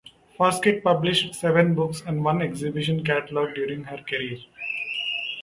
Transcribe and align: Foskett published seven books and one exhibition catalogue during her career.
Foskett 0.35 0.83
published 0.83 1.35
seven 1.35 1.75
books 1.75 2.01
and 2.07 2.23
one 2.25 2.41
exhibition 2.41 3.03
catalogue 3.03 3.53
during 3.53 3.83
her 3.83 3.97
career. 3.99 4.39